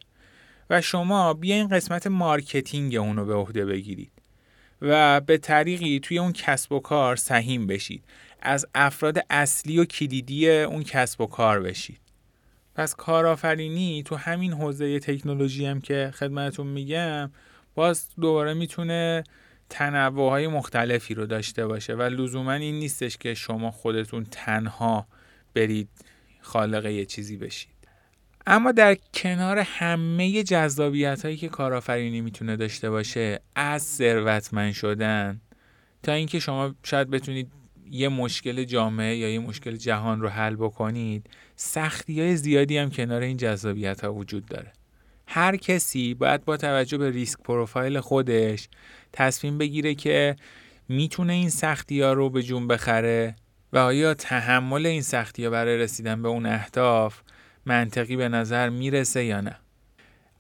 و 0.74 0.82
شما 0.82 1.34
بیاین 1.34 1.68
قسمت 1.68 2.08
marketing 2.08 2.96
اونو 2.96 3.26
به 3.26 3.34
عهده 3.34 3.66
بگیرید 3.66 4.12
و 4.82 5.22
به 5.22 5.38
طریقی 5.38 6.00
توی 6.00 6.20
اون 6.20 6.34
کسب 6.34 6.72
و 6.72 6.80
کار 6.80 7.16
سهیم 7.16 7.68
بشید. 7.68 8.04
از 8.42 8.66
افراد 8.76 9.20
اصلی 9.30 9.80
و 9.80 9.86
کلیدی 9.86 10.50
اون 10.50 10.84
کسب 10.84 11.22
و 11.22 11.26
کار 11.26 11.60
بشید. 11.60 12.00
پس 12.76 12.96
کارآفرینی 12.96 14.04
تو 14.04 14.16
همین 14.16 14.54
حوزه 14.54 15.00
تکنولوژی 15.00 15.66
هم 15.66 15.82
که 15.82 16.12
خدمتتون 16.16 16.68
میگم 16.68 17.32
باز 17.76 18.08
دوباره 18.22 18.54
می‌تونه 18.54 19.24
تنوع 19.70 20.30
های 20.30 20.48
مختلفی 20.48 21.14
رو 21.14 21.26
داشته 21.26 21.68
باشه 21.68 21.94
و 21.94 22.02
لزوما 22.02 22.54
این 22.54 22.76
نیستش 22.76 23.18
که 23.18 23.34
شما 23.34 23.72
خودتون 23.72 24.28
تنها 24.32 25.08
برید 25.54 25.90
خالق 26.42 26.86
یه 26.86 27.06
چیزی 27.06 27.38
بشید. 27.38 27.73
اما 28.48 28.72
در 28.72 28.98
کنار 29.14 29.60
همه 29.60 30.44
جذابیت 30.44 31.26
هایی 31.26 31.38
که 31.38 31.50
کارآفرینی 31.50 32.22
می‌تونه 32.22 32.56
داشته 32.56 32.90
باشه 32.90 33.40
از 33.56 33.84
ثروتمند 33.84 34.74
شدن 34.74 35.42
تا 36.04 36.12
اینکه 36.12 36.40
شما 36.40 36.76
شاید 36.84 37.10
بتونید 37.10 37.52
یه 37.92 38.10
مشکل 38.10 38.64
جامعه 38.64 39.18
یا 39.18 39.30
یه 39.30 39.40
مشکل 39.40 39.76
جهان 39.76 40.22
رو 40.22 40.30
حل 40.30 40.56
بکنید 40.56 41.30
سختی 41.56 42.22
های 42.22 42.36
زیادی 42.36 42.78
هم 42.78 42.90
کنار 42.90 43.22
این 43.22 43.38
جذابیت 43.38 44.04
ها 44.04 44.14
وجود 44.14 44.46
داره. 44.46 44.72
هر 45.28 45.56
کسی 45.56 46.14
باید 46.14 46.46
با 46.46 46.58
توجه 46.58 46.98
به 46.98 47.10
ریسک 47.10 47.40
پروفایل 47.44 48.00
خودش 48.00 48.68
تصمیم 49.14 49.58
بگیره 49.58 49.96
که 49.96 50.36
می‌تونه 50.90 51.34
این 51.34 51.50
سختی 51.50 52.02
ها 52.02 52.14
رو 52.14 52.30
به 52.30 52.44
جون 52.44 52.68
بخره 52.68 53.36
و 53.74 53.78
آیا 53.78 54.14
تحمل 54.14 54.86
این 54.86 55.02
سختی 55.02 55.46
ها 55.46 55.50
برای 55.50 55.78
رسیدن 55.78 56.22
به 56.22 56.28
اون 56.28 56.46
اهداف 56.46 57.22
منطقی 57.66 58.16
به 58.16 58.30
نظر 58.30 58.70
می‌رسه 58.70 59.24
یا 59.24 59.42
نه. 59.42 59.56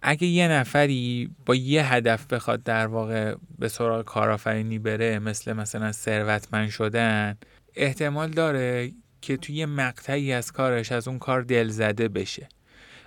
اگه 0.01 0.27
یه 0.27 0.47
نفری 0.47 1.29
با 1.45 1.55
یه 1.55 1.93
هدف 1.93 2.25
بخواد 2.27 2.63
در 2.63 2.87
واقع 2.87 3.35
به 3.59 3.67
سراغ 3.67 4.05
کارآفرینی 4.05 4.79
بره 4.79 5.19
مثل 5.19 5.53
مثلا 5.53 5.91
ثروتمند 5.91 6.69
شدن 6.69 7.37
احتمال 7.75 8.29
داره 8.29 8.91
که 9.21 9.37
توی 9.37 9.65
مقطعی 9.65 10.33
از 10.33 10.51
کارش 10.51 10.91
از 10.91 11.07
اون 11.07 11.19
کار 11.19 11.41
دل 11.41 11.67
زده 11.67 12.07
بشه. 12.07 12.49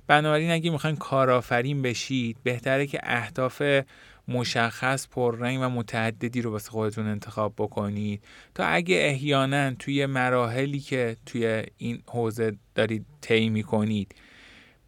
بنابراین 0.07 0.51
اگه 0.51 0.71
می‌خواین 0.71 0.97
کارآفرین 0.97 1.83
بشید 1.83 2.37
بهتره 2.43 2.87
که 2.87 3.01
اهداف 3.03 3.63
مشخص 4.29 5.09
پررنگ 5.09 5.61
و 5.61 5.69
متعددی 5.69 6.43
رو 6.43 6.51
واسه 6.51 6.71
خودتون 6.71 7.07
انتخاب 7.07 7.55
بکنید. 7.59 8.23
تا 8.55 8.65
اگه 8.65 8.97
احیانا 8.97 9.75
توی 9.75 10.07
مراحلی 10.07 10.81
که 10.81 11.17
توی 11.27 11.65
این 11.79 12.03
حوزه 12.07 12.57
دارید 12.75 13.07
طی 13.21 13.49
می‌کنید 13.49 14.15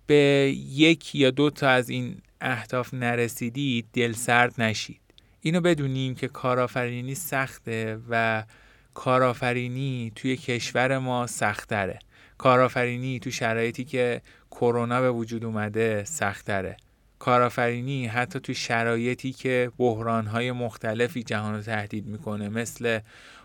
به 0.06 0.54
یک 0.68 1.14
یا 1.14 1.30
دو 1.30 1.50
تا 1.50 1.68
از 1.68 1.88
این 1.88 2.20
اهداف 2.40 2.94
نرسیدید 2.94 3.86
دل 3.92 4.12
سرد 4.12 4.60
نشید. 4.60 5.00
اینو 5.40 5.60
بدونیم 5.60 6.14
که 6.14 6.28
کارآفرینی 6.28 7.14
سخته 7.14 7.98
و 8.10 8.44
کارآفرینی 8.94 10.12
توی 10.14 10.36
کشور 10.36 10.98
ما 10.98 11.26
سختره. 11.26 11.98
کارآفرینی 12.38 13.18
تو 13.18 13.30
شرایطی 13.30 13.84
که 13.84 14.22
کرونا 14.50 15.00
به 15.00 15.10
وجود 15.10 15.44
اومده 15.44 16.04
سختره. 16.04 16.76
کارآفرینی 17.18 18.06
حتی 18.06 18.40
تو 18.40 18.54
شرایطی 18.54 19.32
که 19.32 19.72
بحرانهای 19.78 20.52
مختلفی 20.52 21.22
جهان 21.22 21.54
رو 21.54 21.62
تهدید 21.62 22.06
می‌کنه 22.06 22.48
مثل 22.48 23.00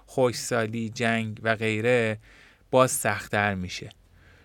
خوشسالی، 0.05 0.89
جنگ 0.89 1.39
و 1.43 1.55
غیره 1.55 2.17
باز 2.71 2.91
سختتر 2.91 3.55
میشه. 3.55 3.89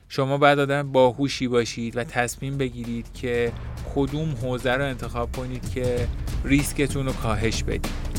شما 0.08 0.38
باید 0.38 0.58
آدم 0.58 0.92
باهوشی 0.92 1.48
باشید 1.48 1.96
و 1.96 2.04
تصمیم 2.04 2.58
بگیرید 2.58 3.06
که 3.14 3.52
کدوم 3.94 4.30
حوزه 4.30 4.72
رو 4.72 4.84
انتخاب 4.84 5.36
کنید 5.36 5.70
که 5.70 6.08
ریسکتون 6.44 7.06
رو 7.06 7.12
کاهش 7.12 7.62
بدید. 7.62 8.17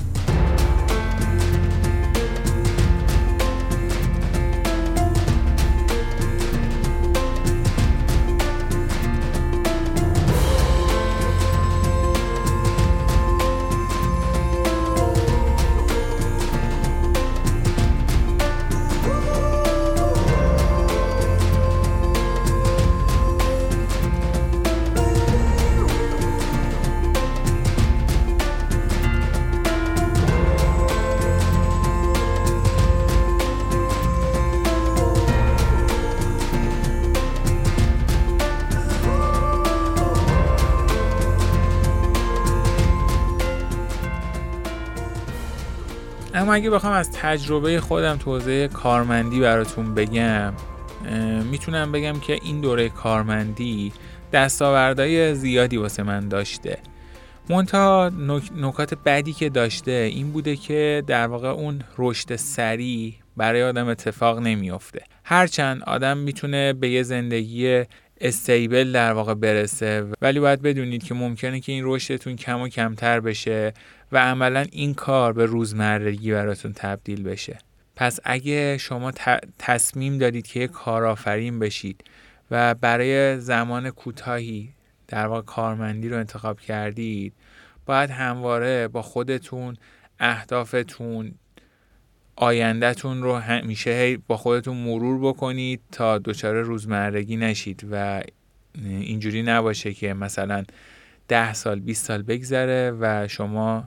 اما 46.33 46.53
اگه 46.53 46.69
بخوام 46.69 46.93
از 46.93 47.11
تجربه 47.11 47.79
خودم 47.79 48.17
توضیح 48.17 48.67
کارمندی 48.67 49.39
براتون 49.39 49.95
بگم 49.95 50.53
می‌تونم 51.51 51.91
بگم 51.91 52.19
که 52.19 52.39
این 52.43 52.61
دوره 52.61 52.89
کارمندی 52.89 53.93
دستاوردهای 54.33 55.35
زیادی 55.35 55.77
واسه 55.77 56.03
من 56.03 56.27
داشته. 56.27 56.77
منتها 57.49 58.11
نکات 58.57 58.93
بدی 59.05 59.33
که 59.33 59.49
داشته 59.49 59.91
این 59.91 60.31
بوده 60.31 60.55
که 60.55 61.03
در 61.07 61.27
واقع 61.27 61.47
اون 61.47 61.81
رشد 61.97 62.35
سریع 62.35 63.13
برای 63.37 63.63
آدم 63.63 63.87
اتفاق 63.87 64.39
نمیافته. 64.39 65.03
هرچند 65.23 65.83
آدم 65.83 66.17
می‌تونه 66.17 66.73
به 66.73 66.89
یه 66.89 67.03
زندگی 67.03 67.83
استیبل 68.21 68.91
در 68.91 69.13
واقع 69.13 69.33
برسه 69.33 70.05
ولی 70.21 70.39
باید 70.39 70.61
بدونید 70.61 71.03
که 71.03 71.13
ممکنه 71.13 71.59
که 71.59 71.71
این 71.71 71.83
رشدتون 71.85 72.35
کم 72.35 72.61
و 72.61 72.67
کمتر 72.67 73.19
بشه 73.19 73.73
و 74.12 74.17
عملا 74.17 74.65
این 74.72 74.93
کار 74.93 75.34
به 75.34 75.45
روزمرگی 75.45 76.32
براتون 76.32 76.74
تبدیل 76.74 77.24
بشه. 77.24 77.58
پس 77.95 78.19
اگه 78.24 78.78
شما 78.78 79.12
تصمیم 79.60 80.17
دارید 80.17 80.48
که 80.48 80.67
کارآفرین 80.67 81.60
بشید 81.60 82.04
و 82.52 82.76
برای 82.76 83.39
زمان 83.39 83.89
کوتاهی 83.89 84.69
در 85.08 85.28
واقع 85.28 85.41
کارمندی 85.41 86.10
رو 86.10 86.17
انتخاب 86.17 86.60
کردید 86.60 87.34
باید 87.86 88.10
همواره 88.10 88.88
با 88.88 89.02
خودتون 89.02 89.78
اهدافتون 90.19 91.34
آیندهتون 92.36 93.24
رو 93.24 93.36
همیشه 93.36 94.17
با 94.17 94.38
خودتون 94.38 94.78
مرور 94.78 95.19
بکنید 95.19 95.82
تا 95.91 96.17
دچار 96.17 96.62
روزمرگی 96.62 97.38
نشید 97.38 97.88
و 97.91 98.22
اینجوری 98.84 99.43
نباشه 99.43 99.93
که 99.93 100.13
مثلا 100.13 100.63
ده 101.28 101.54
سال 101.54 101.80
20 101.80 102.06
سال 102.06 102.22
بگذره 102.22 102.91
و 103.00 103.28
شما 103.28 103.86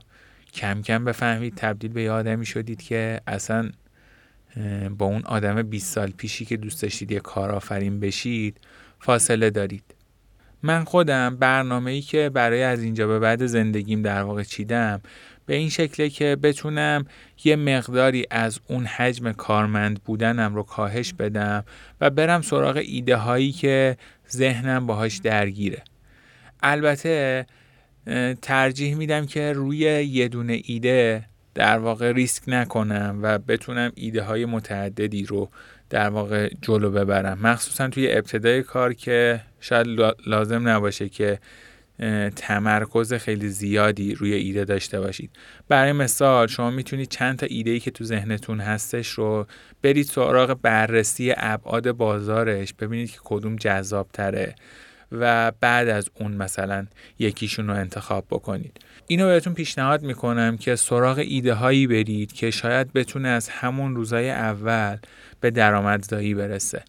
کم 0.53 0.83
کم 0.83 1.05
بفهمید 1.05 1.55
تبدیل 1.57 1.93
به 1.93 2.03
یه 2.03 2.11
آدمی 2.11 2.47
شدید 2.47 2.83
که 2.83 3.21
اصلا 3.27 3.71
با 4.99 5.07
اون 5.07 5.23
آدم 5.25 5.62
20 5.62 5.95
سال 5.95 6.11
پیشی 6.11 6.45
که 6.45 6.57
دوست 6.57 6.83
داشتید 6.83 7.12
یه 7.12 7.21
کارآفرین 7.21 8.01
بشید 8.01 8.57
فاصله 9.01 9.51
دارید. 9.51 9.95
من 10.62 10.85
خودم 10.85 11.37
برنامه 11.37 11.91
ای 11.91 12.01
که 12.01 12.31
برای 12.35 12.62
از 12.62 12.83
اینجا 12.83 13.07
به 13.07 13.19
بعد 13.19 13.47
زندگیم 13.47 14.03
در 14.03 14.23
واقع 14.23 14.43
چیدم 14.43 15.01
به 15.47 15.55
این 15.55 15.69
شکله 15.69 16.09
که 16.09 16.37
بتونم 16.43 17.05
یه 17.45 17.57
مقداری 17.57 18.27
از 18.31 18.61
اون 18.69 18.87
حجم 18.87 19.33
کارمند 19.33 20.03
بودنم 20.05 20.55
رو 20.55 20.62
کاهش 20.62 21.12
بدم 21.12 21.65
و 22.01 22.11
برم 22.11 22.43
سراغ 22.43 22.77
ایده 22.77 23.17
هایی 23.17 23.53
که 23.53 23.97
ذهنم 24.31 24.87
باهاش 24.87 25.19
درگیره. 25.19 25.83
البته 26.62 27.47
ترجیح 28.43 28.95
میدم 28.95 29.27
که 29.27 29.53
روی 29.53 29.79
یه 30.05 30.29
دونه 30.29 30.62
ایده 30.65 31.25
در 31.55 31.79
واقع 31.79 32.12
ریسک 32.12 32.43
نکنم 32.47 33.19
و 33.23 33.38
بتونم 33.38 33.93
ایده 33.95 34.23
های 34.23 34.45
متعددی 34.45 35.27
رو 35.27 35.51
در 35.91 36.09
واقع 36.09 36.51
جلو 36.62 36.91
ببرم. 36.91 37.38
مخصوصا 37.43 37.88
توی 37.88 38.12
ابتدای 38.12 38.62
کار 38.62 38.95
که 38.95 39.41
شاید 39.61 39.87
لازم 40.27 40.69
نباشه 40.69 41.09
که 41.09 41.38
تمرکز 42.37 43.12
خیلی 43.12 43.49
زیادی 43.49 44.15
روی 44.15 44.35
ایده 44.35 44.65
داشته 44.65 45.01
باشید. 45.01 45.31
برای 45.69 45.93
مثال 45.93 46.47
شما 46.47 46.71
می‌تونید 46.71 47.09
چند 47.09 47.38
تا 47.38 47.47
ایده 47.51 47.71
ای 47.71 47.81
که 47.81 47.91
تو 47.91 48.05
ذهنتون 48.05 48.61
هستش 48.61 49.09
رو 49.09 49.47
برید 49.83 50.07
سراغ 50.07 50.59
بررسی 50.62 51.35
ابعاد 51.37 51.93
بازارش 51.93 52.75
ببینید 52.75 53.11
که 53.11 53.19
کدوم 53.25 53.57
جذاب 53.57 54.09
تره 54.12 54.55
و 55.12 55.53
بعد 55.61 55.88
از 55.88 56.11
اون 56.14 56.33
مثلا 56.33 56.87
یکیشون 57.18 57.66
رو 57.66 57.75
انتخاب 57.75 58.25
بکنید. 58.31 58.81
اینو 59.07 59.27
بهتون 59.27 59.55
پیشنهاد 59.55 60.03
می‌کنم 60.03 60.57
که 60.57 60.77
سراغ 60.77 61.18
ایده 61.18 61.55
هایی 61.55 61.87
برید 61.87 62.33
که 62.33 62.51
شاید 62.51 62.92
بتونه 62.92 63.29
از 63.29 63.48
همون 63.48 63.96
روزای 63.96 64.31
اول 64.31 64.96
به 65.40 65.51
درآمدزایی 65.51 66.35
برسه. 66.35 66.83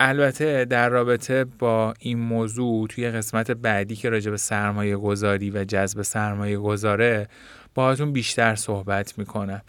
البته 0.00 0.64
در 0.64 0.88
رابطه 0.88 1.44
با 1.44 1.94
این 1.98 2.18
موضوع 2.18 2.86
توی 2.88 3.10
قسمت 3.10 3.50
بعدی 3.50 3.96
که 3.96 4.10
راجع 4.10 4.30
به 4.30 4.36
سرمایه 4.36 4.96
گذاری 4.96 5.50
و 5.50 5.64
جذب 5.64 6.02
سرمایه 6.02 6.58
گذاره 6.58 7.28
باهاتون 7.74 8.12
بیشتر 8.12 8.54
صحبت 8.54 9.18
می‌کنم. 9.18 9.62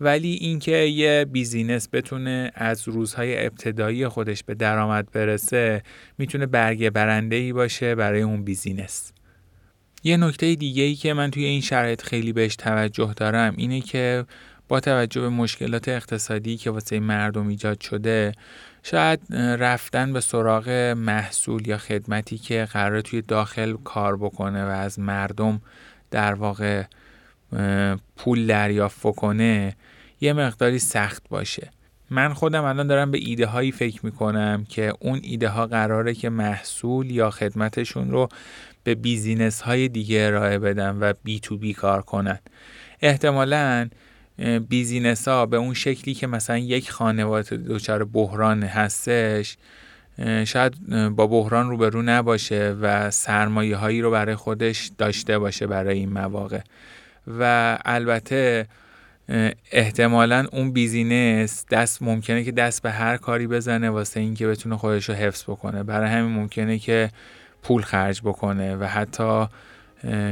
ولی 0.00 0.32
اینکه 0.32 0.76
یه 0.76 1.26
business 1.32 1.88
بتونه 1.92 2.50
از 2.54 2.88
روزهای 2.88 3.46
ابتدایی 3.46 4.08
خودش 4.08 4.44
به 4.44 4.54
درآمد 4.54 5.10
برسه 5.12 5.82
می‌تونه 6.18 6.46
برگ 6.46 6.90
برنده 6.90 7.36
ای 7.36 7.52
باشه 7.52 7.94
برای 7.94 8.22
اون 8.22 8.44
business. 8.44 9.12
یه 10.04 10.16
نکته 10.16 10.54
دیگه 10.54 10.82
ای 10.82 10.94
که 10.94 11.14
من 11.14 11.30
توی 11.30 11.44
این 11.44 11.60
شرایط 11.60 12.02
خیلی 12.02 12.32
بهش 12.32 12.56
توجه 12.56 13.14
دارم 13.16 13.54
اینه 13.56 13.80
که 13.80 14.24
با 14.68 14.80
توجه 14.80 15.20
به 15.20 15.28
مشکلات 15.28 15.88
اقتصادی 15.88 16.56
که 16.56 16.70
واسه 16.70 17.00
مردم 17.00 17.48
ایجاد 17.48 17.80
شده 17.80 18.32
شاید 18.82 19.20
رفتن 19.34 20.12
به 20.12 20.20
سراغ 20.20 20.68
محصول 20.96 21.68
یا 21.68 21.78
خدمتی 21.78 22.38
که 22.38 22.68
قراره 22.72 23.00
توی 23.00 23.22
داخل 23.22 23.76
کار 23.84 24.16
بکنه 24.16 24.64
و 24.64 24.68
از 24.68 24.98
مردم 24.98 25.60
در 26.10 26.34
واقع 26.34 26.84
پول 28.16 28.46
دریافت 28.46 29.02
کنه 29.16 29.76
یه 30.20 30.32
مقداری 30.32 30.78
سخت 30.78 31.28
باشه. 31.28 31.70
من 32.10 32.34
خودم 32.34 32.64
الان 32.64 32.86
دارم 32.86 33.10
به 33.10 33.18
ایده 33.18 33.46
هایی 33.46 33.72
فکر 33.72 34.06
می‌کنم 34.06 34.66
که 34.68 34.92
اون 35.00 35.20
ایده 35.22 35.48
ها 35.48 35.66
قراره 35.66 36.14
که 36.14 36.28
محصول 36.28 37.10
یا 37.10 37.30
خدمتشون 37.30 38.10
رو 38.10 38.28
به 38.84 38.94
business 38.94 39.60
های 39.60 39.88
دیگه 39.88 40.24
ارائه 40.26 40.58
بدن 40.58 40.98
و 41.00 41.12
B2B 41.24 41.74
کار 41.74 42.02
کنن. 42.02 42.38
احتمالا 43.00 43.88
business 44.68 45.28
ها 45.28 45.46
به 45.46 45.56
اون 45.56 45.74
شکلی 45.74 46.14
که 46.14 46.26
مثلا 46.26 46.58
یک 46.58 46.90
خانواده 46.90 47.56
دچار 47.56 48.04
بحران 48.04 48.62
هستش 48.62 49.56
شاید 50.44 50.88
با 51.16 51.26
بحران 51.26 51.70
روبرو 51.70 52.02
نباشه 52.02 52.76
و 52.80 53.10
سرمایه 53.10 53.76
هایی 53.76 54.00
رو 54.00 54.10
برای 54.10 54.34
خودش 54.34 54.90
داشته 54.98 55.38
باشه 55.38 55.66
برای 55.66 55.98
این 55.98 56.12
مواقع. 56.12 56.60
و 57.40 57.78
البته 57.84 58.66
احتمالا 59.72 60.46
اون 60.52 60.72
business 60.72 61.64
دست 61.70 62.02
ممکنه 62.02 62.44
که 62.44 62.52
دست 62.52 62.82
به 62.82 62.90
هر 62.90 63.16
کاری 63.16 63.46
بزنه 63.46 63.90
واسه 63.90 64.20
اینکه 64.20 64.46
بتونه 64.46 64.76
خودش 64.76 65.08
رو 65.08 65.14
حفظ 65.14 65.44
بکنه. 65.44 65.82
برای 65.82 66.10
همین 66.10 66.32
ممکنه 66.32 66.78
که 66.78 67.10
پول 67.62 67.82
خرج 67.82 68.20
بکنه 68.20 68.76
و 68.76 68.84
حتی 68.84 69.46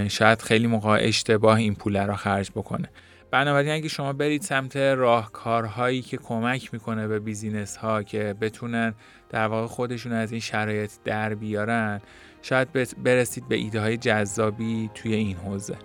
شاید 0.09 0.43
خیلی 0.43 0.67
موقع 0.67 0.99
اشتباه 1.01 1.57
این 1.57 1.75
پول 1.75 1.97
رو 1.97 2.15
خرج 2.15 2.51
بکنه. 2.51 2.89
بنابراین 3.31 3.73
اگه 3.73 3.89
شما 3.89 4.13
برید 4.13 4.43
سمت 4.43 4.77
راهکارهایی 4.77 6.03
که 6.03 6.17
کمک 6.17 6.75
می‌کنه 6.75 7.09
به 7.09 7.19
business 7.19 7.77
ها 7.77 8.03
که 8.03 8.35
بتونن 8.41 8.95
در 9.31 9.47
واقع 9.47 9.67
خودشون 9.67 10.13
از 10.13 10.33
این 10.33 10.41
شرایط 10.41 10.91
در 11.05 11.35
بیارن 11.35 12.01
شاید 12.43 12.69
برسید 13.03 13.49
به 13.49 13.57
ایده 13.57 13.81
های 13.81 13.97
جذابی 13.97 14.91
توی 14.95 15.15
این 15.15 15.37
حوزه. 15.37 15.77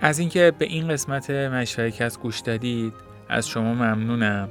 از 0.00 0.18
اینکه 0.18 0.52
به 0.58 0.64
این 0.64 0.88
قسمت 0.88 1.30
مشورکت 1.30 2.18
گوش 2.18 2.40
دادید 2.40 2.92
از 3.28 3.48
شما 3.48 3.74
ممنونم. 3.74 4.48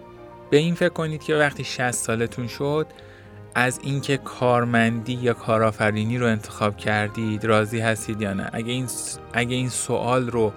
به 0.50 0.58
این 0.58 0.76
فکر 0.76 0.90
کنید 0.90 1.24
که 1.24 1.36
وقتی 1.36 1.64
60 1.64 1.92
سالتون 1.92 2.48
شد 2.48 2.88
از 3.56 3.80
اینکه 3.84 4.18
کارمندی 4.18 5.14
یا 5.14 5.34
کارآفرینی 5.34 6.18
رو 6.18 6.28
انتخاب 6.28 6.78
کردید 6.78 7.46
راضی 7.46 7.80
هستید 7.80 8.22
یا 8.22 8.34
نه؟ 8.34 8.50
اگه 8.54 8.72
این 8.72 8.88
اگه 9.34 9.56
این 9.56 9.70
سوال 9.70 10.30
رو 10.30 10.54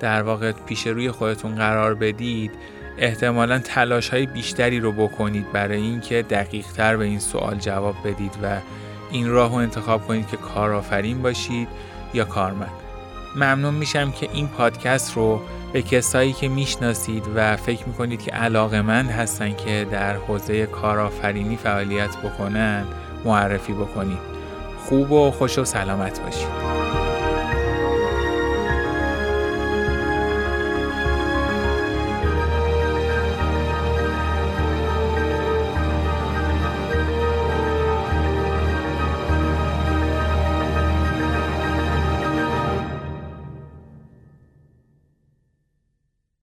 در 0.00 0.22
واقع 0.22 0.52
پیش 0.52 0.86
روی 0.86 1.10
خودتون 1.10 1.54
قرار 1.54 1.94
بدید 1.94 2.50
احتمالا 2.98 3.58
تلاش 3.58 4.08
های 4.08 4.26
بیشتری 4.26 4.80
رو 4.80 4.92
بکنید 4.92 5.52
برای 5.52 5.80
اینکه 5.80 6.22
دقیق 6.22 6.66
تر 6.66 6.96
به 6.96 7.04
این 7.04 7.18
سوال 7.18 7.54
جواب 7.54 7.96
بدید 8.04 8.32
و 8.42 8.58
این 9.10 9.28
راه 9.28 9.50
رو 9.50 9.54
انتخاب 9.54 10.06
کنید 10.06 10.28
که 10.28 10.36
کارآفرین 10.36 11.22
باشید 11.22 11.68
یا 12.14 12.24
کارمند. 12.24 12.79
ممنون 13.36 13.74
میشم 13.74 14.10
که 14.10 14.28
این 14.32 14.48
پادکست 14.48 15.16
رو 15.16 15.40
به 15.72 15.82
کسایی 15.82 16.32
که 16.32 16.48
می‌شناسید 16.48 17.24
و 17.34 17.56
فکر 17.56 17.88
می‌کنید 17.88 18.22
که 18.22 18.30
علاقه 18.30 18.82
مند 18.82 19.10
هستن 19.10 19.54
که 19.54 19.86
در 19.90 20.16
حوزه 20.16 20.66
کارآفرینی 20.66 21.56
فعالیت 21.56 22.16
بکنن 22.16 22.84
معرفی 23.24 23.72
بکنید. 23.72 24.18
خوب 24.88 25.12
و 25.12 25.30
خوش 25.30 25.58
و 25.58 25.64
سلامت 25.64 26.20
باشید. 26.20 27.09